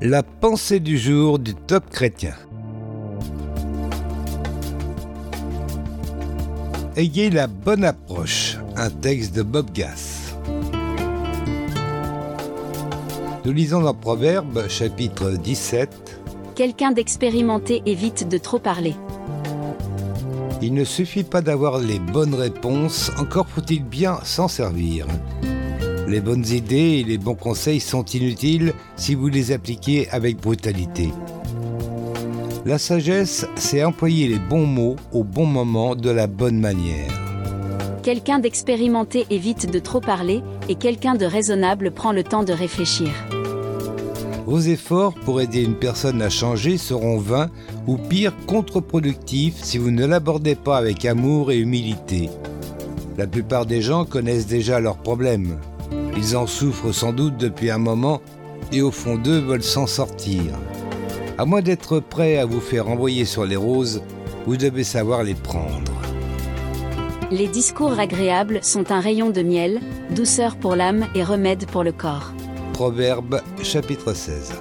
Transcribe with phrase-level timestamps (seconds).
[0.00, 2.34] La pensée du jour du top chrétien.
[6.94, 8.58] Ayez la bonne approche.
[8.76, 10.36] Un texte de Bob Gass.
[13.44, 16.20] Nous lisons dans Proverbe chapitre 17.
[16.54, 18.94] Quelqu'un d'expérimenté évite de trop parler.
[20.62, 25.08] Il ne suffit pas d'avoir les bonnes réponses, encore faut-il bien s'en servir.
[26.08, 31.10] Les bonnes idées et les bons conseils sont inutiles si vous les appliquez avec brutalité.
[32.64, 37.12] La sagesse, c'est employer les bons mots au bon moment de la bonne manière.
[38.02, 40.40] Quelqu'un d'expérimenté évite de trop parler
[40.70, 43.10] et quelqu'un de raisonnable prend le temps de réfléchir.
[44.46, 47.50] Vos efforts pour aider une personne à changer seront vains
[47.86, 52.30] ou pire contre-productifs si vous ne l'abordez pas avec amour et humilité.
[53.18, 55.58] La plupart des gens connaissent déjà leurs problèmes.
[56.16, 58.20] Ils en souffrent sans doute depuis un moment
[58.72, 60.42] et au fond d'eux veulent s'en sortir.
[61.38, 64.02] À moins d'être prêt à vous faire envoyer sur les roses,
[64.46, 65.92] vous devez savoir les prendre.
[67.30, 71.92] Les discours agréables sont un rayon de miel, douceur pour l'âme et remède pour le
[71.92, 72.32] corps.
[72.72, 74.54] Proverbe chapitre 16.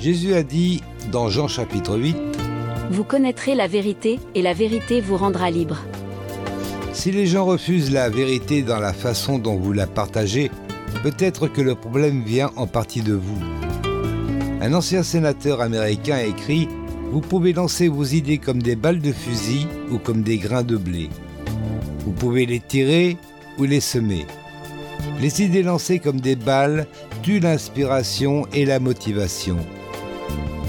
[0.00, 2.16] Jésus a dit dans Jean chapitre 8,
[2.90, 5.78] Vous connaîtrez la vérité et la vérité vous rendra libre.
[6.94, 10.50] Si les gens refusent la vérité dans la façon dont vous la partagez,
[11.02, 13.38] peut-être que le problème vient en partie de vous.
[14.60, 16.68] Un ancien sénateur américain a écrit
[17.10, 20.76] Vous pouvez lancer vos idées comme des balles de fusil ou comme des grains de
[20.76, 21.10] blé.
[22.06, 23.18] Vous pouvez les tirer
[23.58, 24.24] ou les semer.
[25.20, 26.86] Les idées lancées comme des balles
[27.22, 29.58] tuent l'inspiration et la motivation.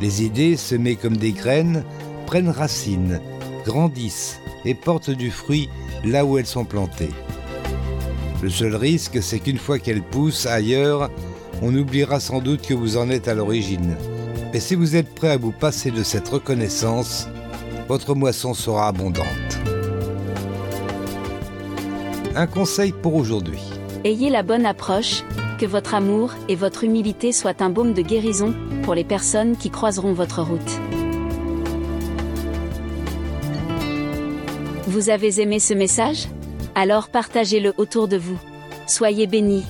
[0.00, 1.84] Les idées semées comme des graines
[2.26, 3.20] prennent racine,
[3.64, 5.68] grandissent et portent du fruit
[6.04, 7.10] là où elles sont plantées.
[8.42, 11.10] Le seul risque, c'est qu'une fois qu'elles poussent ailleurs,
[11.60, 13.96] on oubliera sans doute que vous en êtes à l'origine.
[14.52, 17.28] Mais si vous êtes prêt à vous passer de cette reconnaissance,
[17.88, 19.26] votre moisson sera abondante.
[22.36, 23.62] Un conseil pour aujourd'hui.
[24.04, 25.24] Ayez la bonne approche,
[25.58, 29.70] que votre amour et votre humilité soient un baume de guérison pour les personnes qui
[29.70, 30.87] croiseront votre route.
[34.88, 36.28] Vous avez aimé ce message?
[36.74, 38.38] Alors partagez-le autour de vous.
[38.86, 39.66] Soyez bénis.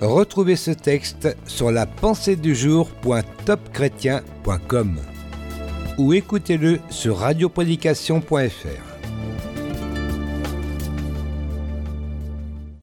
[0.00, 5.00] Retrouvez ce texte sur la pensée du jour.topchrétien.com
[5.98, 9.15] ou écoutez-le sur radioprédication.fr.